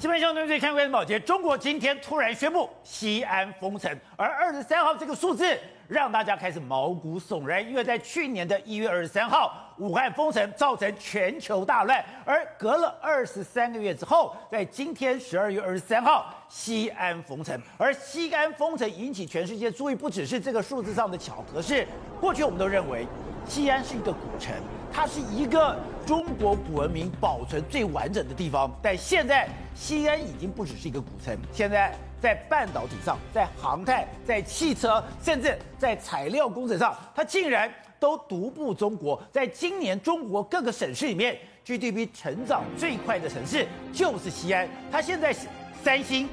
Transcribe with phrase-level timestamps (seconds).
[0.00, 5.54] 基本上，对对，看关键保洁，中国今天突然宣布西安封城，而二十三号这个数字
[5.88, 21.86] 让大家开始毛骨悚然，因为在去年的一月二十三号，武汉封城造成全球大乱，而隔了二十三个月之后，在今天十二月二十三号，西安封城，而西安封城引起全世界注意，不只是这个数字上的巧合，是
[22.18, 23.06] 过去我们都认为
[23.46, 24.54] 西安是一个古城。
[24.92, 39.22] 它是一个中国古文明保存最完整的地方，但现在西安已经不只是一个古城，现在在半导体上、在航太、在汽车，甚至在材料工程上，它竟然都独步中国。
[39.32, 44.68] 在今年中国各个省市里面，GDP 成长最快的城市就是西安。
[44.90, 45.46] 它现在是
[45.82, 46.28] 三星，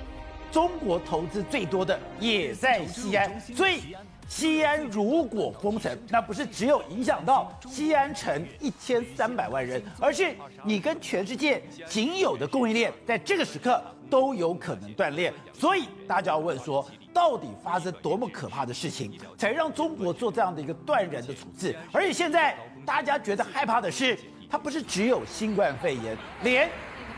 [0.52, 3.96] 中国投资最多的也在西安，所以。
[4.28, 15.34] 西安如果封城，那不是只有影响到西安城一千三百万人，而是你跟全世界仅有的供应链，在这个时刻都有可能断裂。
[15.54, 21.76] 所以大家要问说，到底发生多么可怕的事情，才让中国做这样的一个断然的处置？
[21.94, 24.18] 而且现在大家觉得害怕的是，
[24.50, 26.70] 它不是只有新冠肺炎，连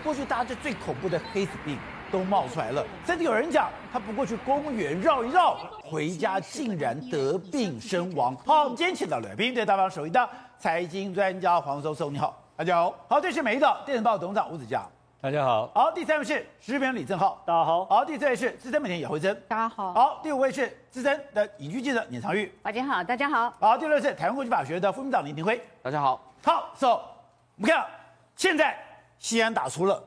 [0.03, 1.77] 过去大家最恐怖的黑死病。
[2.11, 8.35] 都冒出来了，甚至有人讲他不过去公园绕一绕，回家竟然得病身亡。
[8.45, 12.93] 好，我们今天请到了来宾，对大方首席的财经专家黄叔叔，你好，大家好。
[13.07, 14.81] 好，这是美丽岛电视报董事长吴子嘉，
[15.21, 15.69] 大家好。
[15.73, 17.85] 好，第三位是时事评论李正浩，大家好。
[17.85, 19.93] 好，第四位是资深媒体姚慧珍，大家好。
[19.93, 23.53] 好，第五位是资深的影剧记者闵长玉，大家好，大家好。
[23.59, 26.19] 好，第六位是台湾国际法学的副秘书长林廷辉，大家好。
[26.43, 27.85] 好，so 我们看
[28.35, 28.77] 现在
[29.17, 30.01] 西安打出了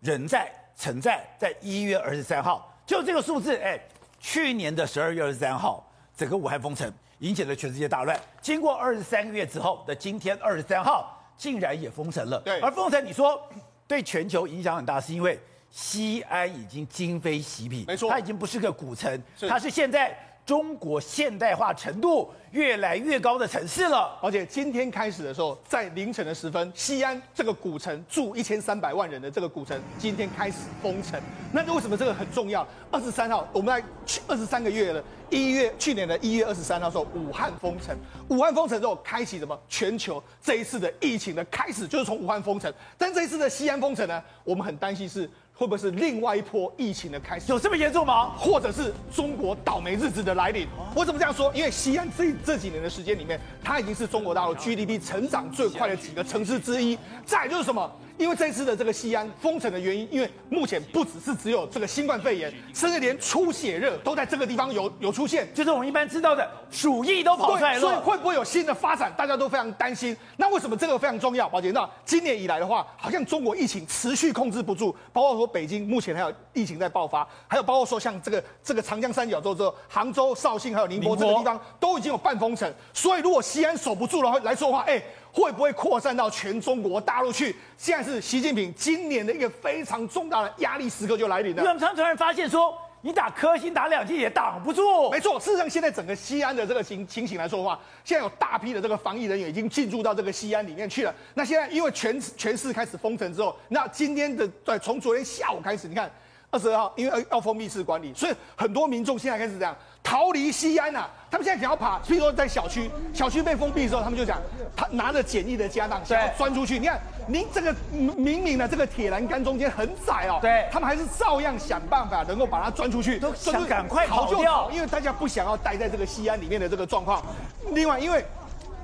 [0.00, 0.59] 人在。
[0.80, 3.78] 曾在在一月二十三号，就这个数字，哎，
[4.18, 8.18] 去年的十二月二十三号，整个武汉封城引起了全世界大乱。
[8.40, 12.40] 经过二十三个月之后的今天二十三号，竟然也封城了。
[12.40, 13.46] 对，而封城，你说
[13.86, 15.38] 对全球影响很大，是因为
[15.70, 20.16] 西安已经今非昔比，没错，它已经不是个古城，是它是现在
[20.50, 31.20] 中国现代化程度越来越高的城市了，而且今天开始的时候，在凌晨的时分，西安这个古城住一千三百万人的这个古城，今天开始封城。
[31.52, 32.66] 那为什么这个很重要？
[32.90, 35.00] 二十三号，我们在去二十三个月了，
[35.30, 37.96] 一月去年的一月二十三号时候，武汉封城。
[38.28, 39.56] 武汉封城之后，开启什么？
[39.68, 42.74] 全球这一次的疫情的开始，就是从武汉封城。
[42.98, 47.52] 但这一次的西安封城呢，我们很担心是会不会是另外一波疫情的开始？
[47.52, 48.30] 有这么严重吗？
[48.30, 50.66] 或者是中国倒霉日子的来临？
[50.94, 51.52] 我怎么这样说？
[51.54, 56.98] 因为西安这这几年的时间里面，它已经是中国大陆 GDP 成长最快的几个城市之一。
[57.26, 57.92] 再就是什么？
[58.20, 67.80] 因为这次的这个西安封城的原因，因为目前不只是只有这个新冠肺炎，甚至连出血热都在这个地方有有出现，就是我们一般知道的鼠疫都跑出来了。
[67.80, 69.10] 所以会不会有新的发展？
[69.16, 70.14] 大家都非常担心。
[70.36, 71.48] 那为什么这个非常重要？
[71.48, 82.70] 宝杰，那今年以来的话，好像中国疫情持续控制不住，包括说北京目前还有疫情在爆发，还有包括说像这个这个长江三角洲之后，杭州、绍兴还有宁波这个地方都已经有半封城。
[82.92, 85.02] 所以如果西安守不住的话来说的话，哎。
[85.32, 87.54] 会不会扩散到全中国大陆去？
[87.76, 91.62] 现在是习近平今年的一个非常重大的压力时刻就来临了。
[91.62, 95.10] 我们常常发现说，你打科兴打两剂也挡不住。
[95.10, 101.14] 没错，事实上现在整个西安的这个情情形来说的话，现在有大批的这个防疫人员已经进入到这个西安里面去了。
[101.34, 106.10] 那现在因为全全市开始封城之后，那今天的对，从昨天下午开始，你看。
[106.52, 109.72] 二十二号，因为要封闭式管理，所以很多民众现在开始这样
[110.02, 111.10] 逃离西安呐、啊。
[111.30, 114.38] 他们现在想要爬，譬如说在小区，小区被封闭的时候，他们就讲，
[114.74, 116.76] 他拿着简易的家当想要钻出去。
[116.76, 127.24] 你看，您这个明明呢这个铁栏杆中间很窄哦，对，他们还是照样想办法能够把它钻出去，都想赶快逃掉，因为大家不想要待在这个西安里面的这个状况。
[127.72, 128.24] 另外，因为。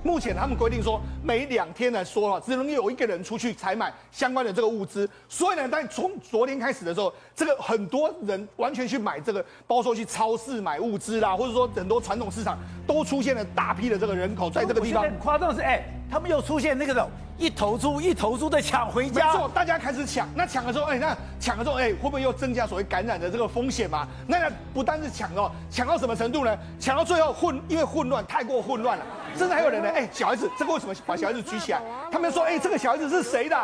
[0.03, 5.09] 目前他们规定说，每两天来说哈，只能有一个人出去采买相关的这个物资。
[5.29, 15.03] 所以呢，但从昨天开始的时候，这个很多人完全去买这个，包括说去超市买物资啦，或者说很多传统市场都出现了大批的这个人口在这个地方。
[15.03, 19.33] 很夸张的是，哎，他们又出现那个种一头猪一头猪的抢回家。
[19.33, 20.27] 没错，大家开始抢。
[20.35, 24.07] 那抢了之后，哎，那抢了之后，哎，会不会又增加所谓感染的这个风险嘛？
[24.27, 26.57] 那不单是抢哦，抢到什么程度呢？
[26.81, 29.05] 抢到最后混，因为混乱太过混乱了。
[29.37, 31.83] 甚至还有人呢，哎、小孩子，这个为什么把小孩子举起来？
[32.11, 33.57] 他们说，哎、这个小孩子是谁的？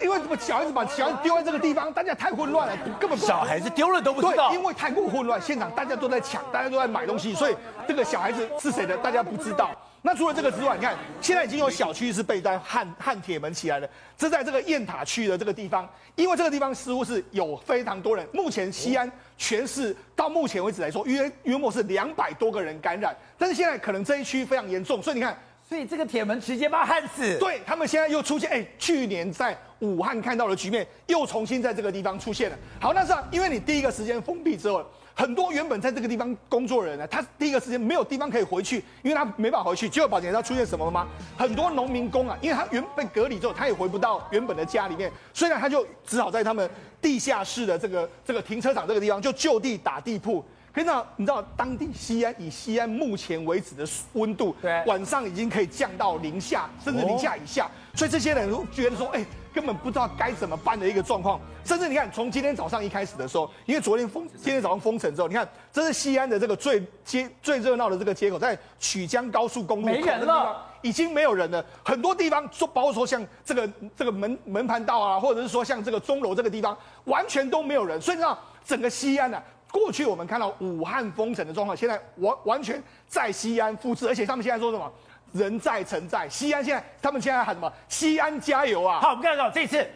[0.00, 4.48] 因为怎么小孩子把小孩子丢在这个地方，大家太混乱了，根本小孩子丢了都不知道。
[4.48, 7.56] 对，因为太过混乱，现场大家都在抢，大家都在买东西，所以
[7.86, 9.70] 这个小孩子是谁的，大家不知道。
[10.02, 18.26] 那除了这个之外，你看，现在已经有小区是被在焊焊铁门起来了，这在这个雁塔区的这个地方，因为这个地方似乎是有非常多人。
[18.32, 25.36] 目前西安全市到目前为止来说，约约莫是两百多个人感染，但是现在可能这一区非常严重，所以你看。
[25.68, 27.36] 所以这个铁门直接把它焊死。
[27.38, 32.56] 对，他们现在又出现，哎，去年在武汉看到的局面又重新在这个地方出现了。
[32.80, 34.82] 好，那是因为你第一个时间封闭之后，
[35.18, 39.88] 很多原本在这个地方工作的人呢，他第一个时间没有地方可以回去，因为他没办法回去。
[39.88, 41.08] 结果宝杰，他出现什么了吗？
[41.36, 46.70] 很多农民工啊，因为他原本隔离之后，他也回不到原本的家里面，所以呢，他就只好在他们
[47.02, 50.44] 地下室的这个这个停车场这个地方就就地打地铺。
[50.72, 59.26] 可是你知道当地西安以西安目前为止的温度，对，晚上已经可以降到零下，甚至零下以下，所以这些人都觉得说，哎。
[59.58, 71.64] 根本不知道该怎么办的一个状况，甚至你看，从今天早上一开始的时候，因为昨天封，今天早上封城之后，你看，这是西安的这个最街最热闹的这个街口，在曲江高速公路没人了，已经没有人了。
[71.84, 78.00] 很多地方，说包括说像这个这个门门盘道啊，或者是说像这个钟楼这个地方，完全都没有人。
[78.00, 84.88] 所以你知道，整个西安呢、啊，过去我们看到武汉封城的状况，现在完完全在西安复制，而且他们现在说什么？
[85.32, 87.72] 人在城在，西安现在他们现在喊什么？
[87.88, 89.00] 西安加油啊！
[89.00, 89.86] 好，我们看到这次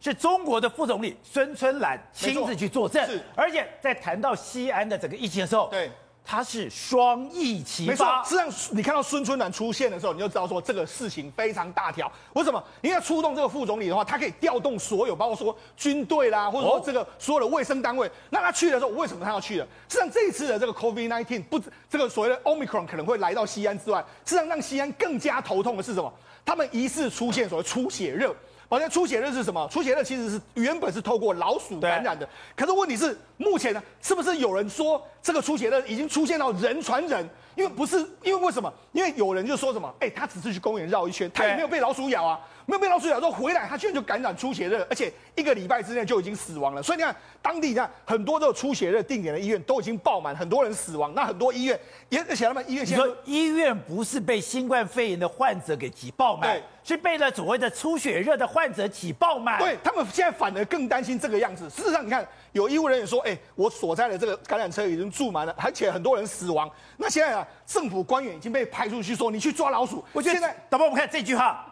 [0.00, 5.90] 是中国的副总理孙春兰亲自去作证，是，而且在谈到西安的整个疫情的时候，对。
[6.26, 8.24] 他是双翼齐发，没错。
[8.24, 12.10] 实际上，你看到孙春兰出现的时候，你就知道说这个事情非常大条。
[12.32, 12.62] 为什么？
[12.80, 18.10] 因为出动这个副总理的话，他可以调动所有，包括说军队啦，或者说这个所有的卫生单位。
[18.30, 19.68] 那他去的时候，为什么他要去的？
[19.88, 26.10] 实际上，这一次的这个 COVID-19 不止这个所谓的 Omicron 可能会来到西安之外，实际上让西安更加头痛的是什么？
[26.44, 28.34] 他们疑似出现所谓出血热。
[28.66, 29.68] 好像出血热是什么？
[29.70, 37.26] 出血热其实是原本是透过老鼠感染的，可是问题是目前呢，是不是有人说这个出血热已经出现到人传人？
[37.56, 38.70] 因为不是，因为为什么？
[38.92, 42.38] 因为有人就说什么，哎、欸，他只是去公园绕一圈，他也没有被老鼠咬啊。
[42.66, 46.82] 没有被老鼠咬之后回来，他居然就感染出血热，而且一个礼拜之内就已经死亡了。
[46.82, 51.12] 所以你看，当地你看很多这个出血热定点的医院都已经爆满，很多人死亡。
[51.14, 51.78] 那很多医院
[52.08, 59.58] 也而且他们医院现在，你说医院不是被新冠肺炎的患者给挤爆满，对，是被了所谓的出血热的患者挤爆满。
[59.58, 61.68] 对，他们现在反而更担心这个样子。
[61.68, 66.70] 事实上，你看有医务人员说，哎，我所在的这个感染车已经住满了，而且很多人死亡。
[66.96, 70.04] 那现在啊，政府官员已经被派出去说，你去抓老鼠。
[70.12, 71.66] 我觉得现在，导播，我们看这句话。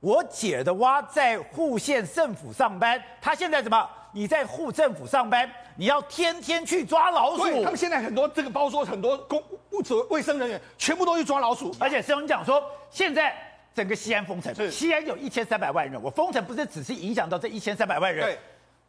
[0.00, 3.88] 我姐的娃在户县政府上班，她现在怎么？
[4.12, 7.64] 你在户政府上班，你要天天去抓老鼠。
[7.64, 11.74] 他们现在很多这个，包括说很多公务职卫生人员，全部都去抓老鼠。
[11.78, 13.34] 而且师兄讲说，现在
[13.74, 18.36] 整个西安封城，西安有一千三百万人，我封城不是只是影响到这一千三百万人。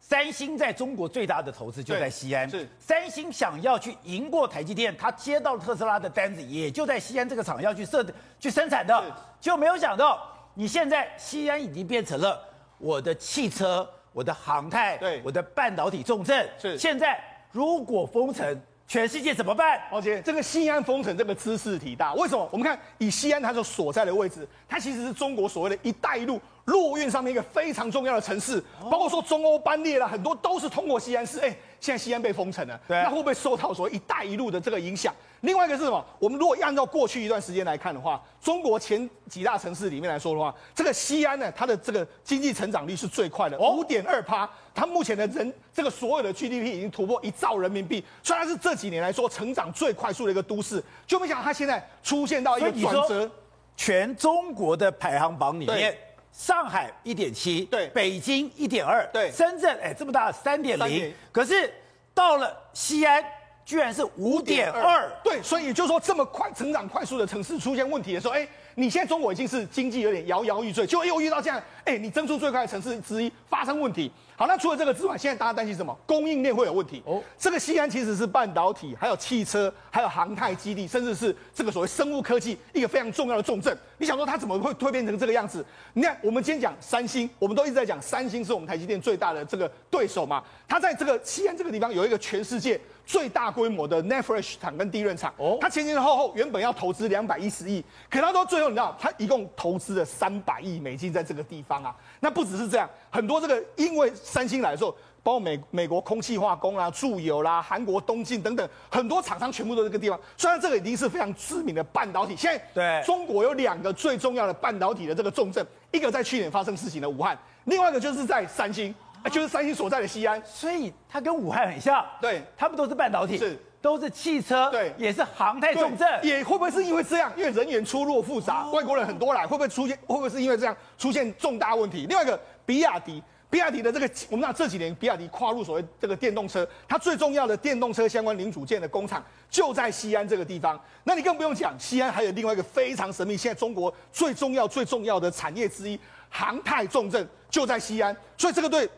[0.08, 2.48] 对，三星在中国最大的投资就在西安。
[2.48, 8.04] 是，三星想要去赢过台积电，他接到特斯拉的单子，也就在西安这个厂要去设
[8.38, 9.02] 去生产的，
[9.40, 10.30] 就没有想到。
[10.56, 12.40] 你现在西安已经变成了
[12.78, 16.48] 我的汽车、我的航太、对我的半导体重镇。
[16.56, 17.20] 是现在
[17.50, 19.80] 如果封城，全世界怎么办？
[19.90, 22.48] 而且这个西安封城这个知识体大，为什么？
[22.52, 31.38] 我们看以西安它所所在的位置，它其实是中国所谓的一带一路陆运上面一个非常重要的城市，包括说中欧班列啦，很多都是通过西安市。
[31.40, 31.54] 哎。
[31.80, 35.14] 现在西安被封城了，对，那会不会受到所谓“一带一路”的这个影响？
[35.42, 36.02] 另外一个是什么？
[36.18, 44.48] 我们如果按照过去一段时间来看的话，中国前几大城市里面来说的话，这个西安呢，它的这个经济成长率是最快的，五点二趴。
[44.74, 53.30] 它目前的人这个所有的 GDP 已经突破一兆人民币，虽然是这几年来说成长最快速的一个都市，就没想到它现在出现到一个转折。
[53.76, 55.94] 全中国的排行榜里面，
[56.36, 61.72] 上海一点七，对，北京一点二，对，深圳哎这么大三点零，可是
[62.12, 63.24] 到了西安
[63.64, 74.10] 居然是五点二，对，所以就是说这么快成长快速的城市出现问题的时候，哎，你现在中国已经是经济有点摇摇欲坠，就又遇到这样，哎，你增速最快的城市之一发生问题。
[74.36, 75.96] 好，那除了这个之外，现在大家担心什么？
[76.06, 77.22] 供应链会有问题哦。
[77.38, 83.76] 这个西安其实是半导体、还有汽车、还有航太基地，甚至是这个所谓生物科技一个非常重要的重镇。
[83.96, 85.64] 你想说它怎么会蜕变成这个样子？
[85.92, 90.42] 你看，我们今天讲三星，我们都一直在讲三星是我们台积电最大的这个对手嘛。
[90.66, 95.58] 它在这个西安这个地方有一个全世界最大规模的 Flash 厂跟 DRAM 厂哦。
[95.60, 101.94] 它前前后后原本要投资两百一十亿，可它到最后你知道，它一共投资了三百亿美金在这个地方啊。
[102.20, 104.90] 那不只是这样，很多这个因为三星来的时候，
[105.22, 110.18] 包括美美国空气化工啦、住友啦、韩国东进等等，很多厂商全部都在这个地方。
[110.36, 118.94] 虽然这个已经是非常知名的半导体，现在对中国有两个最重要的半导体的这个重镇，一个在去年发生事情的武汉，另外一个就是在三星，
[119.30, 120.42] 就是三星所在的西安。
[120.44, 126.08] 所以它跟武汉很像，对，他们都是半导体，是都是汽车，对，也是航太重镇。
[126.22, 127.32] 也会不会是因为这样？
[127.36, 129.96] 因为人员出入复杂，外国人很多来，会不会出现？
[130.06, 132.06] 会不会是因为这样出现重大问题？
[132.08, 132.40] 另外一个。
[132.66, 140.82] 比亚迪，比亚迪的这个，我们知道这几年比亚迪跨入所谓这个电动车，它最重要的电动车相关零组件的工厂就在西安这个地方。
[141.02, 146.00] 那你更不用讲，西安还有另外一个非常神秘，现在中国最重要、最重要的产业之一——
[146.30, 148.88] 航太重镇，就在西安，所以这个对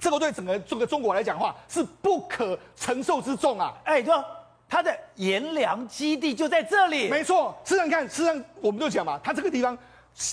[0.00, 3.74] 这个对整个这个中国来讲的话是不可承受之重啊！
[3.84, 4.14] 哎，对，
[4.68, 7.54] 它的盐良基地就在这里，没错。
[7.64, 9.76] 事实上，看，事实上我们就讲嘛，它这个地方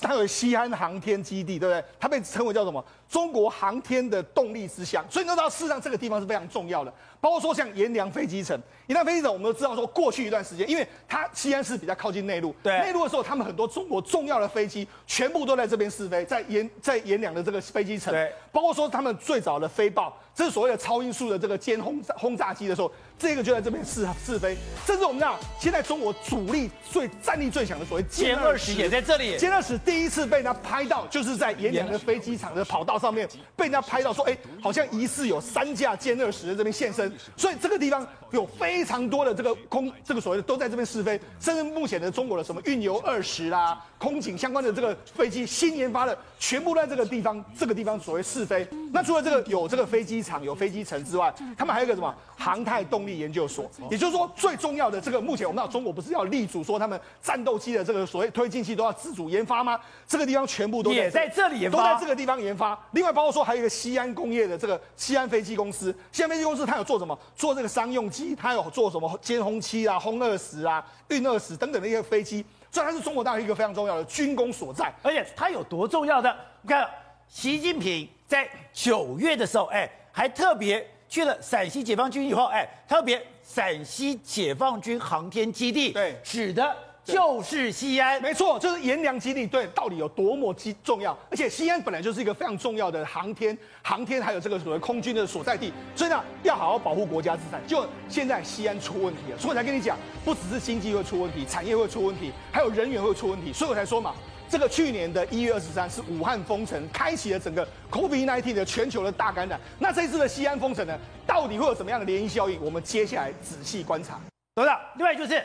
[0.01, 1.83] 它有西安航天基地，对不对？
[1.99, 2.83] 它被称为叫什么？
[3.09, 5.05] 中国航天的动力之乡。
[5.09, 6.93] 所以你知道，事实上这个地方是非常重要的。
[7.19, 12.79] 包括说像阎良飞机城，盐粮飞机走，我们都知道说，过去一段时间，因为它西安是比较靠近内陆，对。
[12.79, 22.89] 内陆的时候，他们很多中国重要的飞机全部都在这边试飞，在沿在沿两的这个飞机城，对，包括说他们最早的飞豹，这是所谓的超音速的这个歼轰轰炸机的时候，
[23.19, 33.27] 这个就在这边试试飞，甚至我们讲现在中国主力最战力最强的所谓歼二十也在这里，歼二十第一次被人家拍到，就是在沿两的飞机场的跑道上面
[33.57, 37.11] 被人家拍到说，哎，好像疑似有三架歼二十在这边现身。
[37.35, 48.67] 所以这个地方有非常多的这个空，这个所谓的都在这边试飞，甚至目前的中国的什么运油二十啦，空警相关的这个飞机新研发的，全部在这个地方，这个地方所谓试飞。
[48.91, 59.79] 那除了这个有这个飞机场、有飞机城之外，他们还有一个什么航太动力研究所，也就是说最重要的这个，目前我们知道中国不是要立足说他们战斗机的这个所谓推进器都要自主研发吗？
[60.07, 62.77] 这个地方全部都在、这个、也在这里研发，都在这个地方研发。
[62.91, 67.17] 另外包括说还有一个西安工业的这个西安飞机公司，西安飞机公司它有做什么？
[67.35, 74.93] 做这个商用机，它有做什么歼轰七啊、轰二十啊、运二十等等的一些飞机，所以它是中国大陆一个非常重要的军工所在。
[75.01, 76.35] 而且它有多重要的？
[76.61, 76.87] 你看，
[77.27, 86.75] 习近平在九月的时候，哎，还特别去了陕西解放军以后，哎，特别陕西解放军航天基地，对，指的。
[87.13, 89.47] 就是西安，没错，就是阎良基地。
[89.47, 91.17] 对，到底有多么基重要？
[91.31, 97.65] 而且西安本来就是一个非常重要的航天、航天还有这个所谓空军的所在地，所以呢，要好好保护国家资产。
[97.65, 103.53] 就现在西安出问题了，所以我才跟你讲，不只是经济会出问题，产业会出问题，还有人员会出问题。
[103.53, 104.13] 所以我才说嘛，
[104.49, 109.57] 这个去年的一月二十三是武汉封城，开启了整个 COVID-19 的全球的大感染。
[109.79, 112.61] 那这一次的西安封城呢，到底会有什么样的涟漪效应？
[112.61, 114.19] 我们接下来仔细观察。
[114.55, 115.41] 董事长，另外就是。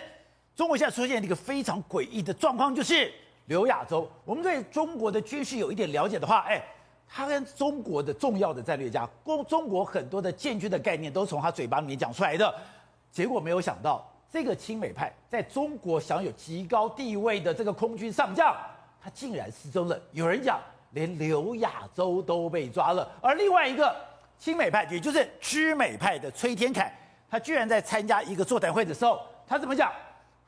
[0.54, 3.12] 中国现在出现一个非常诡异的状况，就是
[3.46, 4.08] 刘亚洲。
[4.24, 6.62] 我们对中国的军事有一点了解的话，哎，
[7.08, 12.54] 他跟中国的重要的战略家，中中国很多的建军的概念都从他嘴巴里面讲出来的。
[13.10, 18.54] 结果没有想到，这个亲美派在中国享有极高地位的这个空军上将，
[19.02, 19.98] 他竟然失踪了。
[20.12, 23.10] 有人讲，连刘亚洲都被抓了。
[23.20, 23.94] 而另外一个
[24.38, 26.94] 亲美派，也就是知美派的崔天凯，
[27.30, 29.90] 他居然在参加一个座谈会的时候，他怎么讲？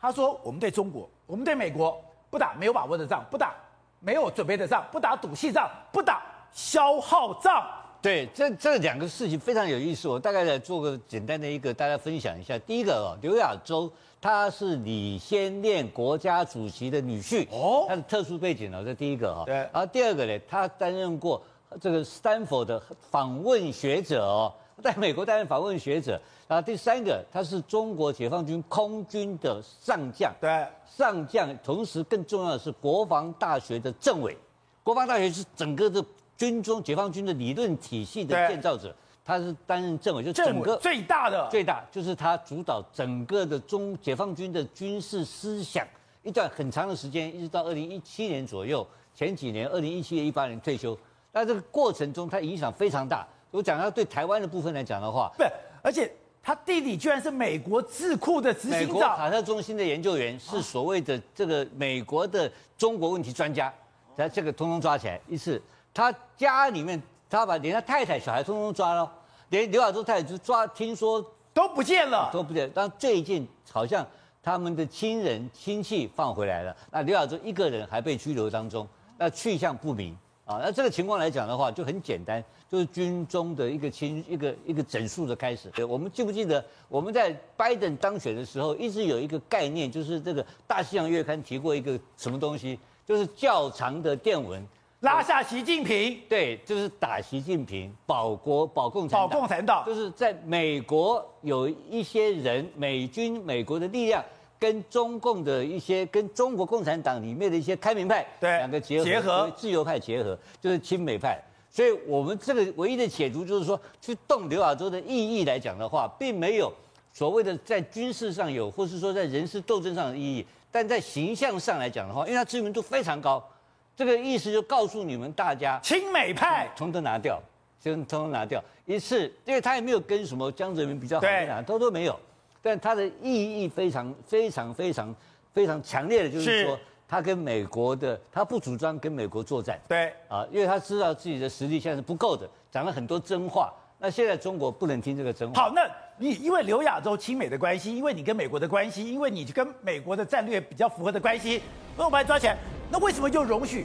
[0.04, 3.54] 他说：“我们对中国，我们对美国不打没有把握的仗，不打
[4.00, 7.66] 没有准备的仗，不打赌气仗，不打消耗仗。
[8.02, 10.06] 对，这这两个事情非常有意思。
[10.06, 12.58] 我大概来做个简单的一个大家分享一下。
[12.58, 19.44] 第一个哦，刘亚洲他是李先念国家主席的女婿哦，他的特殊背景哦，这第一个哈。
[19.46, 19.54] 对。
[19.54, 21.42] 然后第二个呢，他担任过
[21.80, 22.78] 这个斯坦福的
[23.10, 34.36] 访问学者哦。”在美国担任访问学者，然后第三个，他是中国解放军空军的上将，对，上将，同时更重要的是国防大学的政委，
[34.82, 36.04] 国防大学是整个的
[36.36, 45.86] 军中解放军的理论体系的建造者，他是担任政委，就整个最大的最大，就是他主导整个的中解放军的军事思想。
[46.22, 50.96] 一段很长的时间，一直到二零一七年左右，前几年二零一七年一八年退休，
[51.32, 53.26] 那这个过程中他影响非常大。
[53.50, 55.44] 我讲到对台湾的部分来讲的话，不，
[55.82, 56.10] 而且
[56.46, 63.72] 他弟弟居然是美国智库的执行长，美国卡特中心的研究员，是所谓的这个美国的中国问题专家，
[64.14, 65.60] 他这个通通抓起来一次，
[65.94, 69.10] 他家里面他把连他太太、小孩通通抓了，
[69.48, 71.24] 连刘亚洲太太就抓，听说
[71.54, 72.70] 都不见了，都不见。
[72.74, 74.06] 但最近好像
[74.42, 78.86] 他们的亲人亲戚放回来了，那刘亚洲一个人还被拘留当中，
[79.16, 80.14] 那去向不明。
[80.44, 85.70] 啊，那这个情况来讲的话，就很简单，就是军中的一个清一个一个整数的开始。
[85.70, 94.62] 对，我们记不记得我们在拜登当选的时候，一直有一个概念，就是这个《大西洋月刊》提过一个什么东西，就是较长的电文，
[95.00, 96.20] 拉下习近平。
[96.28, 99.28] 对，就是打习近平，保国保共产党。
[99.30, 104.22] 保共产党，就是在美国有一些人，美军美国的力量。
[104.64, 111.38] 跟中共的一些，跟中国共产党里面的一些开明派，对，两个结合，结合自由派结合，就是亲美派。
[111.70, 116.72] 所以，我们这个唯一的解读就是说，去动刘亚洲的意义来讲的话，并没有
[117.12, 123.46] 所谓的在军事上有，或是说在人事斗争上的意义，但在形象上来讲的话，因为他知名度非常高，
[123.94, 127.38] 这个意思就告诉你们大家，亲美派，统统拿掉，
[127.78, 132.18] 先统统拿掉一次，因为他也没有跟什么江泽民比较好的，都都没有。
[132.64, 135.14] 但它的意义非常非常非常
[135.52, 139.78] 非常强烈的，就是说，他跟美国的，他不主张跟美国作战。
[139.86, 143.70] 对啊，因为他知道自己的实力现在是不够的，讲了很多真话。
[143.98, 145.64] 那现在中国不能听这个真话。
[145.64, 145.82] 好，那
[146.16, 151.60] 你因为刘亚洲亲美的关系，因为你跟美国的关系，因为你跟美国的战略比较符合的关系，
[151.98, 152.56] 那我把你抓起来，
[152.90, 153.84] 那为什么就容许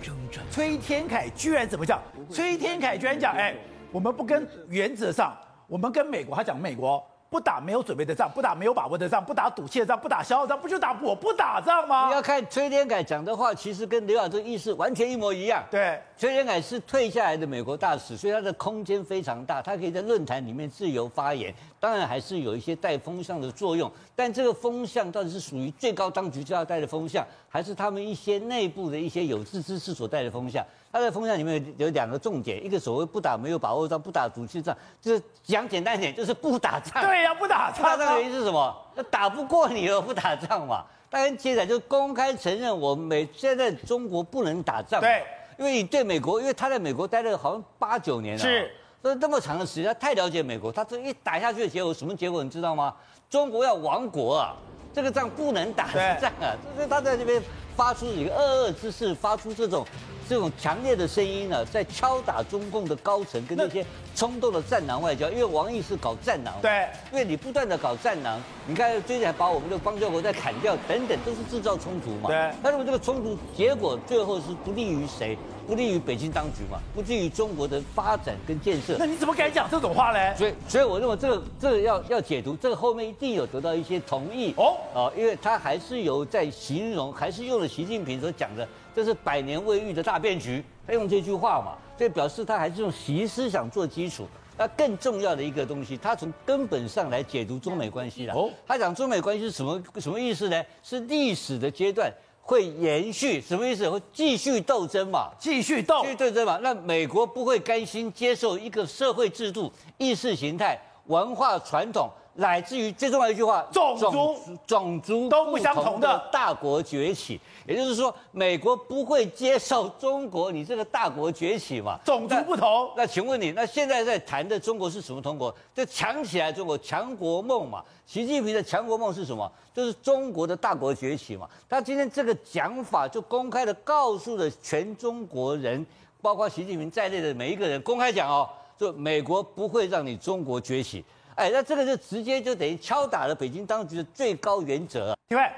[0.50, 2.02] 崔天凯居然怎么讲？
[2.32, 3.54] 崔天凯居然讲，哎，
[3.92, 7.06] 我们不跟原则上，我们跟美国，他讲美国。
[7.30, 12.08] 不打没有准备的仗，不打没有把握的仗，不打赌气的仗，不打消耗仗，不就打我不打仗吗？
[12.08, 15.64] 你要看崔天凯讲的话，其实跟刘亚洲意思完全一模一样。
[15.70, 21.54] 对，崔天凯是退下来的美国大使，所以他的空间非常大，他可以在论坛里面自由发言。
[21.80, 30.66] 当然还是有一些带风向的作用，但这个风向到底是属于最高当局就要带的风向，还是他们一些内部的一些有志之士所带的风向？
[30.92, 37.04] 他在风向里面有两个重点，一个所谓不打没有把握仗，不打赌气仗，就是讲简单一点，就是不打仗。
[37.04, 37.78] 对呀、啊，不打仗。
[37.78, 38.76] 不打仗的原因是什么？
[38.96, 40.84] 那打不过你而不打仗嘛。
[41.10, 45.00] 当然接着就公开承认，我们美现在中国不能打仗。
[45.02, 45.24] 对，
[45.58, 48.40] 因为你对美国，因为他在美国待了好像八九年了。
[48.40, 48.72] 是。
[49.02, 52.44] 所以这么长的时间，他太了解美国，他这一打下去的结果什么结果？
[52.44, 52.94] 你知道吗？
[53.30, 54.56] 中国要亡国啊！
[54.92, 56.58] 这个仗不能打的仗啊！
[56.76, 57.42] 所以他在这边
[57.76, 59.86] 发出一个恶恶之势，发出这种。
[60.30, 63.84] 这种强烈的声音呢，在敲打中共的高层跟那些
[64.16, 72.28] 冲动的战狼外交，因为王毅是搞战狼，对，因为你不断的搞战狼，你看最近还把我们的邦交国再砍掉，等等，都是制造冲突嘛。
[72.28, 75.36] 对，那么这个冲突结果最后是不利于谁？
[75.66, 76.80] 不利于北京当局嘛？
[76.96, 78.96] 不利于中国的发展跟建设？
[78.98, 80.36] 那你怎么敢讲这种话呢？
[80.36, 88.68] 所以，所以我认为这个这个要要解读，这个后面一定有得到一些同意哦哦，因为他还是有在形容，还是用了习近平所讲的。
[88.96, 94.28] 这是百年未遇的大变局，他用这句话嘛，所以表示他还是用习思想做基础。
[94.58, 98.34] 那更重要的一个东西，他从根本上来解读中美关系了。
[98.34, 100.62] 哦，他讲中美关系是什么什么意思呢？
[100.84, 103.90] 是历史的阶段会延续，什么意思？
[103.90, 105.30] 会继续斗争嘛？
[105.40, 106.60] 继续斗，继续斗争嘛？
[106.62, 112.10] 那美国不会甘心接受一个社会制度、意识形态、文化传统。
[112.40, 122.00] 乃至于最重要的一句话，种族种族都不相同的大国崛起，也就是说，美国不会接受中国你这个大国崛起嘛？
[122.06, 122.90] 种族不同。
[122.96, 125.54] 那请问你，那现在在谈的中国是什么中国？
[125.76, 127.84] 就强起来中国强国梦嘛？
[128.06, 129.52] 习近平的强国梦是什么？
[129.74, 131.48] 就是中国的大国崛起嘛？
[131.70, 135.86] 他今天这个讲法就公开的告诉了全中国人，
[136.22, 141.04] 包括习近平在内的每一个人，公开讲哦，就美国不会让你中国崛起。
[141.40, 145.16] 哎，那这个就直接就等于敲打了北京当局的最高原则。
[145.30, 145.50] 另外，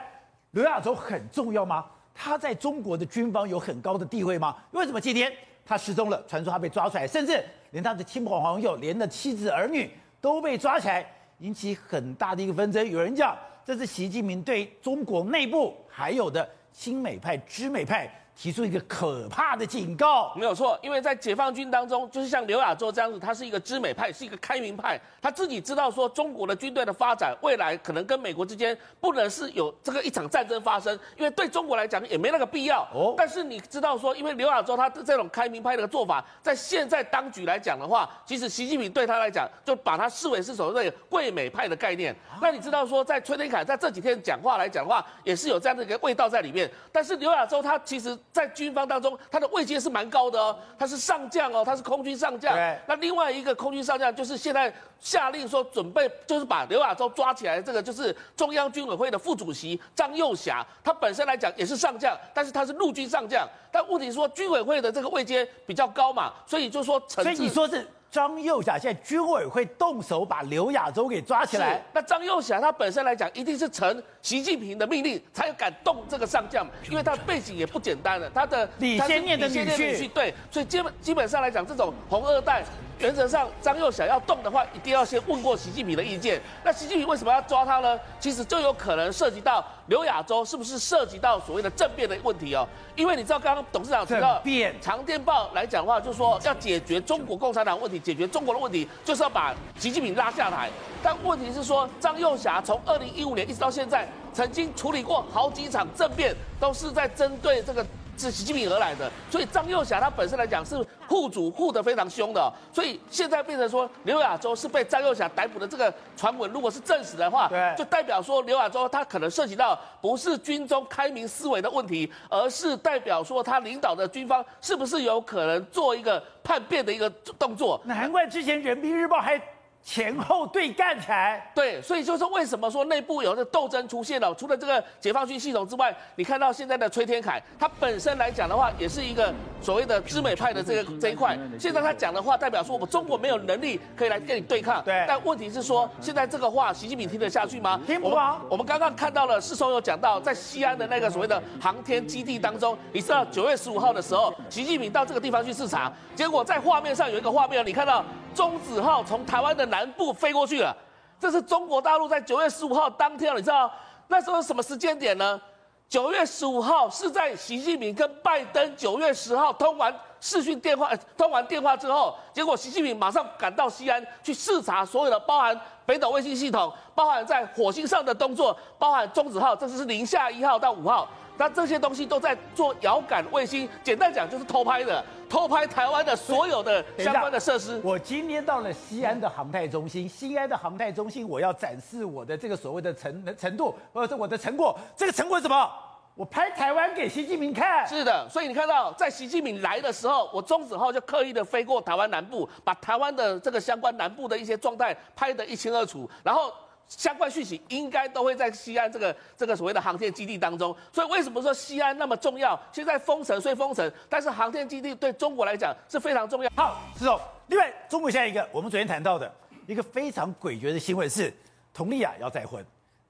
[0.52, 1.84] 刘亚洲很重要吗？
[2.14, 4.56] 他在中国的军方有很高的地位吗？
[4.74, 5.34] 为什么今天
[5.66, 6.24] 他失踪了？
[6.28, 9.90] 传说他被抓出来，甚至连他的亲朋好友、连的妻子儿女
[10.22, 11.04] 都被抓起来，
[11.40, 12.88] 引起很大的一个纷争。
[12.88, 18.08] 有人讲，这是习近平对中国内部还有的亲美派、知美派。
[18.36, 32.82] 提出一个可怕的警告，没有错，因为在解放军当中，就是像刘亚洲这样子，他是一个知美派，是一个开明派，他自己知道说中国的军队的发展未来可能跟美国之间不能是有这个一场战争发生，因为对中国来讲也没那个必要。
[32.94, 42.16] 哦，但是你知道说，因为刘亚洲他这种开明派的做法，在现在当局来讲的话，其实习近平对他来讲就把他视为是所谓的贵美派的概念。
[42.42, 46.68] 那你知道说，在崔天凯在这几天讲话来讲的话，也是有这样的一个味道在里面。
[46.92, 48.18] 但是刘亚洲他其实。
[48.32, 52.54] 在军方当中，他的位阶是蛮高的哦，他是上将哦，他是空军上将。
[52.54, 52.78] 对。
[52.88, 63.48] 那另外一个空军上将，就是现在下令说准备，就是把刘亚洲抓起来，这个就是中央军委会的副主席张又侠，他本身来讲也是上将，但是他是陆军上将。
[63.72, 67.86] 但问题是说，军委会的这个位阶比较高嘛，所以就说，所以你说是。
[68.12, 82.64] 张又侠现在军委会动手把刘亚洲给抓起来，那张又侠他本身来讲，一定是承习近平的命令才敢动这个上将，因为他的背景也不简单了，他的李先念的女婿，对，所以基本基本上来讲，这种红二代。
[83.00, 86.40] 原则上，张又侠要动的话，一定要先问过习近平的意见。
[86.64, 88.00] 那习近平为什么要抓他呢？
[88.20, 92.66] 其实就有可能涉及到刘亚洲是不是涉及到所谓的政变的问题哦。
[92.96, 94.42] 因为你知道，刚刚董事长提到，
[94.80, 100.70] 长电报来讲的话，就是说要解决中国共产党问题，解决中国的问题，就是要把习近平拉下台。
[101.04, 107.86] 但问题是说，张幼霞从二零一五年一直到现在，曾经处理过好几场政变，都是在针对这个。
[108.22, 127.82] 是习近平而来的，所以张又侠他本身来讲是护主护得非常凶的，所以现在变成说刘亚洲是被张又侠逮捕的这个传闻，如果是证实的话，对，就代表说刘亚洲他可能涉及到不是军中开明思维的问题，而是代表说他领导的军方是不是有可能做一个叛变的一个动作？
[127.86, 129.42] 难怪之前人民日报还
[129.84, 134.34] 前后对干起来，对，所以就是为什么说内部有这斗争出现了。
[134.36, 141.38] 除了这个解放军系统之外，你看到现在的崔天凯，他本身来讲的话，也是一个所谓的知美派的这个这一块。
[141.60, 144.84] 现在他讲的话，代表说我们中国没有能力可以来跟你对抗。
[144.84, 145.04] 对。
[145.08, 147.82] 但问题是说，现在这个话，习近平听得下去吗？
[147.88, 148.40] 听不到？
[148.50, 158.06] 我们刚刚看到了，世聪有讲到，在西安的那个所谓的航天基地当中，你知道九月十五号的时候，习近平到这个地方去视察，结果在画面上有一个画面，你看到。
[158.34, 160.78] 钟子浩从台湾的南部飞过去了，
[161.20, 163.74] 这是中国大陆在九月十五号当天，你知道
[164.08, 165.42] 那时候什么时间点呢？
[165.90, 181.10] 九月十五号是在习近平跟拜登九月十号通完视讯电话，通完电话之后，结果习近平马上赶到西安去视察所有的，包含北斗卫星系统，包含在火星上的动作，包含中子号，这是零下一号到五号。
[181.38, 187.82] 那这些东西都在做遥感卫星，简单讲就是偷拍的，偷拍台湾的所有的相关的设施。
[187.84, 194.78] 我今天到了西安的航太中心，西安的航太中心，我要展示我的这个所谓的成程度，或者是我的成果。
[194.96, 195.72] 这个成果是什么？
[196.16, 197.86] 我拍台湾给习近平看。
[197.88, 206.54] 是的，所以你看到在习近平来的时候，我中子号就刻意的飞过台湾南部，把台湾的这个相关南部的一些状态拍得一清二楚，然后。
[206.88, 212.60] 相关讯息应该都会在西安这个 这个所谓的航天基地当中，所以为什么说西安那么重要？
[212.70, 216.52] 现在封城虽封城，但是航天基地对中国来讲是非常重要。
[216.54, 219.34] 好，石总，另外中国下一个我们昨天谈到的
[219.68, 221.34] 一个非常诡谲的新闻是，
[221.74, 222.62] 佟丽娅要再婚，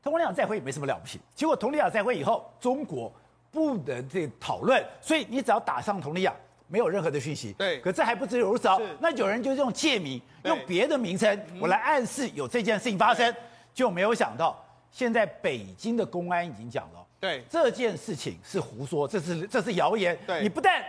[0.03, 3.13] 佟丽娅再婚也没什么了不起，结果佟丽娅再婚以后，中国
[3.51, 6.33] 不能这讨论，所以你只要打上佟丽娅，
[6.67, 7.53] 没有任何的讯息。
[7.53, 13.31] 对，可这还不只有如此哦，那有人就用借名，用别的名称，我来暗示有这件事情发生。
[13.73, 14.59] 就没有想到，
[14.89, 20.17] 现在北京的公安已经讲了，对这件事情是胡说，这是这是谣言。
[20.25, 20.83] 对，你不但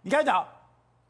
[0.00, 0.44] 你刚才讲，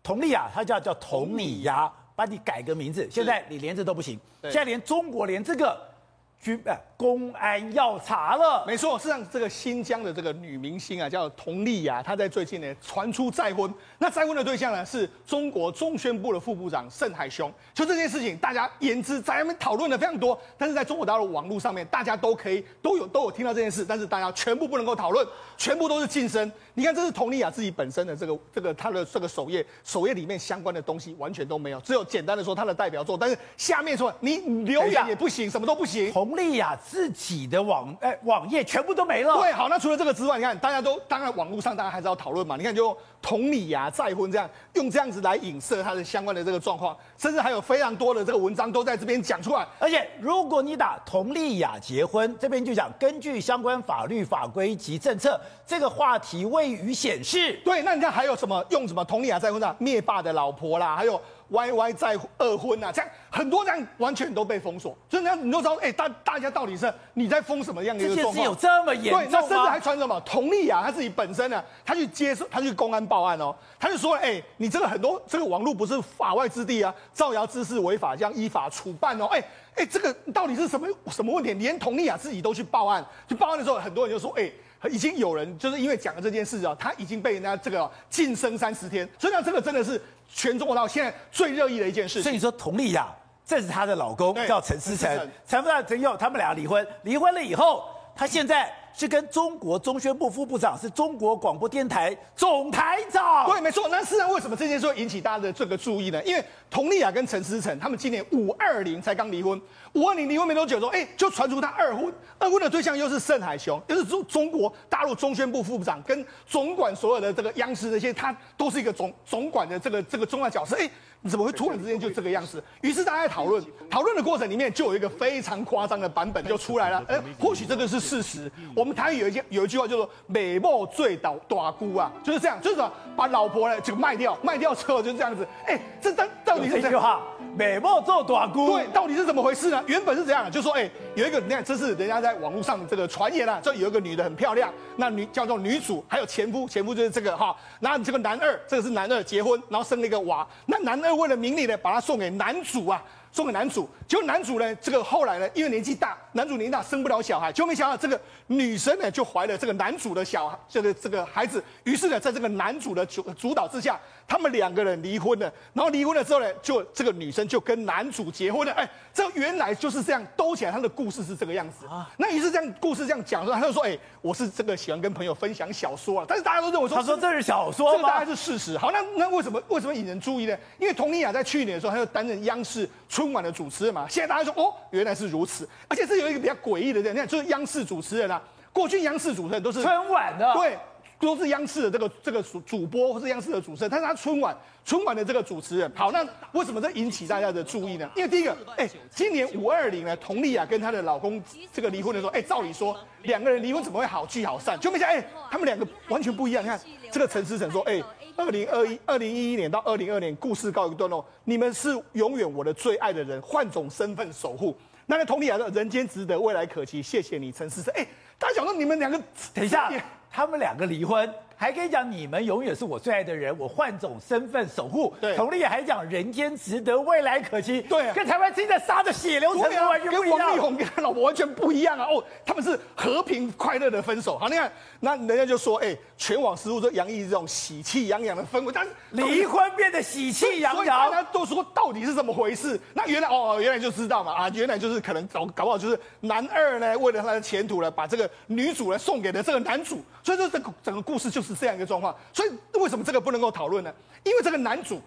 [0.02, 5.94] 佟丽娅，他叫叫佟丽娅，把你改个名字，现在你连这都不行，现在连中国连这个。
[6.40, 6.62] 军
[7.04, 13.70] 公安要查了，没错，是让这个新疆的这个女明星啊，叫佟丽娅，她在最近呢传出再婚。
[13.98, 17.52] 那再婚的对象呢是中国中宣部的副部长盛海雄。
[17.74, 25.26] 就这件事情，大家言之在外面讨论的非常多，但是在中国大陆网络上面，大家都可以都有都有听到这件事，但是大家全部不能够讨论，
[25.58, 26.50] 全部都是噤声。
[26.72, 36.10] 你看，这是佟丽娅自己本身的这个这个她的这个首页，首页里面相关的东西完全都没有，只有简单的说她的代表作，但是下面说你留言也不行，什么都不行。
[36.10, 39.34] 佟丽娅自己的网哎网页全部都没了。
[39.38, 42.56] 对，好，那除了这个之外，你看大家都当然网络上大家还是要讨论嘛。
[42.56, 49.66] 你看就佟丽娅再婚这样，用这样子来影射她的相关的这个状况，甚至还有非常多的这个文章都在这边讲出来。
[49.80, 57.60] 而且如果你打佟丽娅结婚，这边就讲根据相关法律法规及政策，这个话题未予显示。
[57.64, 61.20] 对，那你看还有什么用什么佟丽娅再婚啊，灭霸的老婆啦，还有。
[61.48, 68.44] Y Y 再二婚啊，这样很多这样完全都被封锁，所以那你都知道，哎，大大家到底是你在封什么样的一个状况？
[68.44, 69.20] 有这么严重？
[69.20, 70.20] 对，那甚至还传什么？
[70.24, 79.42] 佟丽娅她自己本身呢，她去接受，她去公安报案哦，她就说，哎，你这个很多这个网络不是法外之地啊，造谣滋事违法，将依法处办哦，哎
[79.76, 81.52] 哎，这个到底是什么什么问题？
[81.54, 84.50] 连佟丽娅自己都去报案，去报案的时候，很多人就说，哎。
[84.88, 92.22] 已经有人就是因为讲了这件事啊，他已经被人家这个禁声三十天，所以呢，这个真的是全中国到现在最热议的一件事。
[92.22, 93.08] 所以你说佟丽娅，
[93.44, 98.72] 这是她的老公叫陈思诚，陈思诚又他们俩离婚，离婚了以后，他现在。
[98.96, 103.44] 是跟中国中宣部副部长，是中国广播电台总台长。
[103.50, 103.88] 对，没错。
[103.90, 106.22] 那事实上，为什么这件事会引起大家的这个注意呢？
[106.22, 109.60] 因为佟丽娅跟陈思诚他们今年五二零才刚离婚，
[109.94, 120.76] 五二零离婚没多久，说哎，就传出他二婚，二婚的对象又是盛海雄，又是中中国大陆中宣部副部长，跟总管所有的这个央视这些，他都是一个总总管的这个这个重要角色。
[120.76, 120.88] 哎，
[121.24, 122.62] 你怎么会突然之间就这个样子？
[122.82, 127.02] 于是大家在讨论，讨论的过程里面就有一个非常夸张的版本就出来了。
[127.08, 128.52] 哎，或许这个是事实。
[128.76, 135.46] 我们台湾有一件有一句话叫做“美貌醉倒大姑啊”，就是这样，就是说把老婆呢就卖掉，卖掉之后就是这样子。
[135.64, 137.22] 哎，这到到底是这句话
[137.56, 138.66] “美貌做大姑”？
[138.76, 139.82] 对，到底是怎么回事呢？
[139.86, 147.56] 原本是这样，就说哎，有一个你看，这是人家在网络上这个传言啊，这有一个女的很漂亮，那女叫做女主，还有前夫，前夫就是这个哈。
[147.80, 150.46] 然后这个男二，这个是男二结婚，然后生了一个娃。
[150.66, 153.02] 那男二为了名利呢，把她送给男主啊。
[153.34, 168.72] 送给男主，结果男主呢，这个后来呢，因为年纪大，男主年纪大生不了小孩，就没想到这个女生呢就怀了这个男主的小，这个这个孩子，于是呢，在这个男主的主主导之下，他们两个人离婚了，然后离婚了之后呢，就这个女生就跟男主结婚了。
[168.72, 172.10] 哎，这原来就是这样兜起来，他的故事是这个样子啊。
[172.16, 177.98] 那于是这样故事这样讲说，他就说，哎，我是这个喜欢跟朋友分享小说啊，但是大家都认为说，他说这是小说吗？
[177.98, 178.78] 这个大概是事实。
[178.78, 180.56] 好，那那为什么为什么引人注意呢？
[180.78, 184.06] 因为佟丽娅在去年的时候，她就担任央视春晚的主持人嘛。
[184.08, 190.78] 现在大家说，哦，原来是如此，而且是有一个比较诡异的点，你看，就是央视主持人啊，过去央视主持人都是春晚的，对。
[191.20, 198.10] 都是央视的这个这个主主播或是央视的主持人，但是他春晚春晚的这个主持人，好，那为什么这引起大家的注意呢？
[198.14, 204.78] 因为第一个，哎，今年五二零呢，佟丽娅跟她的老公这个离婚的时候，哎，照理说两个人离婚怎么会好聚好散？
[204.78, 206.62] 就没想，哎，他们两个完全不一样。
[206.62, 206.78] 你看
[207.10, 208.02] 这个陈思诚说，哎，
[208.36, 214.76] 二零二一二零一一年到二零二年，故事告一段落，你们是永远我的最爱的人，换种身份守护。
[215.06, 217.92] 那个佟丽娅说，人间值得，未来可期，谢谢你，陈思诚。
[217.94, 218.06] 哎，
[218.38, 219.18] 大家想说你们两个，
[219.54, 219.90] 等一下。
[220.34, 225.14] 他们两个离婚，还可以讲你们永远是我最爱的人，我换种身份守护。
[225.20, 227.80] 对，佟丽娅还讲人间值得，未来可期。
[227.82, 230.38] 对、啊，跟台湾现在杀的血流成河完全不一样。
[230.38, 232.06] 跟王力宏跟他老婆完全不一样啊！
[232.10, 234.38] 哦，他们是和平快乐的分手。
[234.38, 242.78] 好，你看，那人家就说，哎，全网似乎都洋溢这种喜气洋洋的氛围，但是离婚变得喜气洋洋，大家都说到底是怎么回事？
[242.92, 250.02] 那原来哦，原来就知道嘛啊，原来就是可能搞搞不好就是男二呢，为了他的前途呢，把这个女主呢送给了这个男主。
[250.22, 252.16] 所以说，这个整个故事就是是这样一个状况。
[252.32, 253.92] 所以为什么这个不能够讨论呢？
[254.24, 255.00] 因为这个男主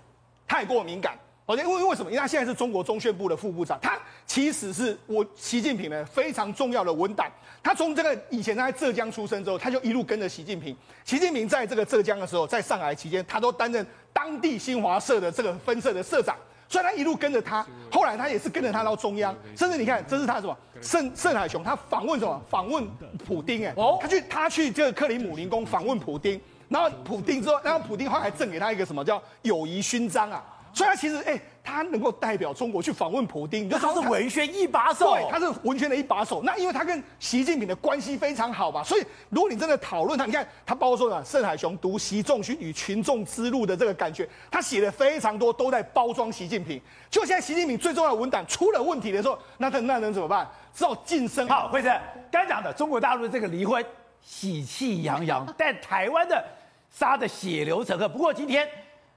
[0.47, 1.17] 太过敏感。
[1.49, 2.11] 而且因为为什么？
[2.11, 7.31] 因为他现在是中国中宣部的副部长，他其实是我习近平呢非常重要的文胆。
[7.63, 10.75] 他从这个以前他在浙江出生之后，他就一路跟着习近平。
[11.05, 16.35] 习近平在这个浙江的时候，在上海期间，他都担任当地新华社的这个分社的社长。
[16.69, 20.57] 所以他一路跟着他，后来他也是跟着他到中央，甚至你看，这是他什么？
[20.81, 22.41] 盛盛海雄，他访问什么？
[22.49, 22.87] 访问
[23.25, 30.43] 普丁，哎，他去他去这个克里姆林宫访问普丁，然后普丁之后，然后普丁后来还赠给他一个什么叫友谊勋章啊？
[30.73, 31.39] 所以他其实哎。
[31.67, 35.11] 他能够代表中国去访问普丁，他是文宣一把手。
[35.11, 36.41] 对，他是文宣的一把手。
[36.41, 46.81] 那因为他跟习近平的关系非常好嘛，所以如果你真的讨论他，你看他包括说呢，盛海雄读习仲勋与群众之路的这个感觉，他写的非常多，都在包装习近平。
[47.09, 50.49] 就现在习近平最重要的文档出了问题的时候，那他那能怎么办？
[50.73, 51.45] 只好晋升。
[51.49, 51.93] 好，惠贞
[52.31, 53.85] 刚讲的中国大陆的这个离婚
[54.21, 56.41] 喜气洋洋，但台湾的
[56.89, 58.07] 杀的血流成河。
[58.07, 58.65] 不过今天。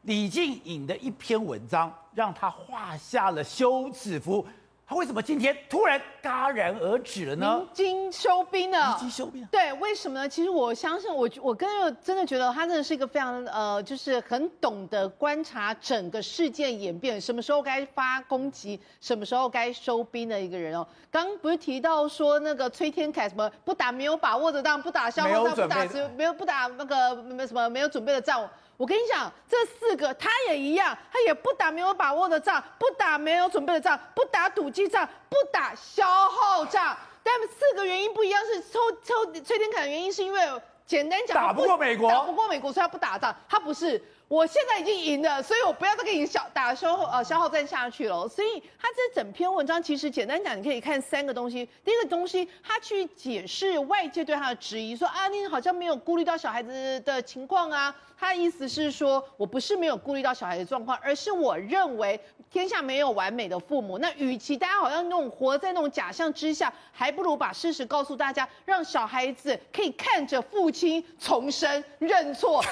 [0.03, 4.47] 李静颖的一篇文章让他画下了休止符，
[4.87, 7.61] 他为什么今天突然戛然而止了呢？
[7.61, 8.95] 离经收兵了。
[8.95, 9.45] 离经收兵。
[9.53, 10.29] 对，为什么呢？
[10.29, 20.87] 其实我相信我，我我个人真的觉得他真的是一个非常呃，就是很懂得观察整个事件演变，什么时候该发攻击，什么时候该收兵的一个人哦。
[21.11, 28.49] 刚不是提到说那个崔天凯什么不打没有把握的仗，不打消耗战，不打没有不打那个没什么没有准备的仗。
[28.81, 36.97] 我跟你讲，这四个他也一样，他也不打没有把握的仗，不打没有准备的仗，不打赌气仗，不打消耗仗。
[37.23, 40.41] 但四个原因不一样，是抽抽崔天凯的原因是因为
[40.87, 43.37] 简单讲，打不过美国，打不过美国，所以他不打仗。
[43.47, 44.03] 他不是。
[44.31, 48.29] 我现在已经赢了，所以我不要再跟你消打消耗呃消耗战下去了。
[48.29, 51.69] 所以他这整篇文章其实简单讲，你可以看三个东西。
[51.85, 57.93] 第一个东西，他去解释外界对他的质疑，说啊，你好像没有顾虑到小孩子的情况啊。
[58.17, 63.97] 他的意思是说，我不是没有顾虑到小孩的状况，而是我认为天下没有完美的父母。
[63.97, 72.63] 那与其大家好像那种活在那种假象之下，还不如把事实告诉大家，让小孩子可以看着父亲重生、认错，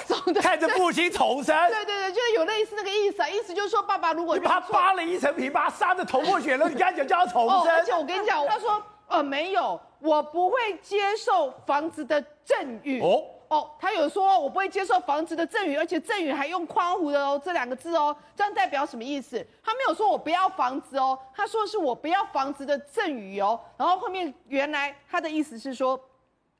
[0.42, 1.70] 看着父亲重生。
[1.70, 7.74] 对对对，就是有类似那个意思啊，意思就是说，爸爸如果你把他扒了一层皮，把他杀得头破血流，你赶紧叫他重生。
[7.74, 13.00] 而且我跟你讲，他说呃没有，我不会接受房子的赠与。
[13.00, 19.42] 哦哦，他有说我不会接受房子的赠与，而且赠与还用宽弧的哦这两个字哦，这样代表什么意思？
[19.64, 25.98] 他没有说我不要房子哦，他说的是我不要房子的赠与哦，然后后面原来他的意思是说。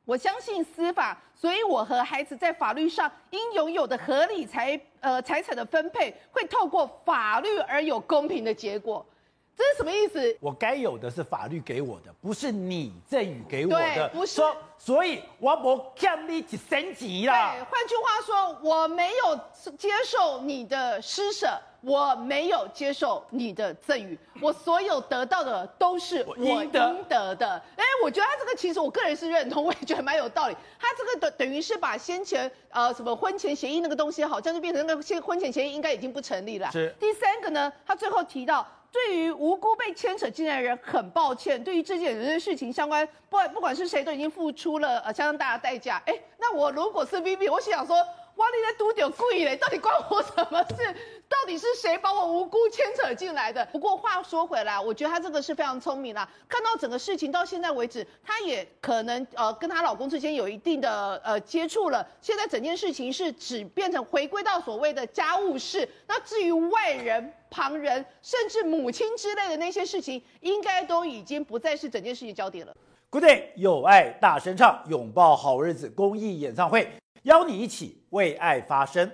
[0.08, 9.04] 我相信司法，所以我和孩子在法律上应拥有的合理财呃财产的分配，会透过法律而有公平的结果。
[9.54, 10.34] 这是什么意思？
[10.40, 14.08] 我该有的是法律给我的，不是你赠予给我的。
[14.08, 14.36] 不是。
[14.36, 17.52] 所所以我不欠你一分钱啦。
[17.52, 19.36] 对，换句话说，我没有
[19.76, 21.48] 接受你的施舍。
[21.80, 27.62] 我没有接受你的赠与，我所有得到的都是我应得的。
[27.76, 30.56] 哎，我觉得他这个其实我个人是认同，我也觉得蛮有道理。
[30.78, 36.68] 他这个等等于是把先前呃什么婚前协议那个东西，好像就变成那个先婚前协议应该已经不成立了。
[36.72, 36.92] 是。
[36.98, 46.02] 第三个呢，他最后提到，对于无辜被牵扯进来的人很抱歉，对于这件人的事情相关，不不管是谁都已经付出了呃相当大的代价。
[46.06, 47.96] 哎，那我如果是 Vivi，我想说。
[48.38, 50.94] 哇，你在赌点贵嘞，到底关我什么事？
[51.28, 53.66] 到底是谁把我无辜牵扯进来的？
[53.66, 56.26] 不过话说回来，我觉得她这个是非常聪明啦。
[56.48, 62.06] 看到整个事情到现在为止，她也可能呃跟她老公之间有一定的呃接触了。
[62.22, 65.88] 现在整件事情是只变成回归到所谓的家务事。
[66.06, 72.72] 那至于外人、旁人，甚至母亲之类的那些事情，应该都已经不再是整件事情焦点了。
[73.10, 76.88] Good day，有爱大声唱，拥抱好日子公益演唱会，
[77.28, 79.12] 邀你一起为爱发声。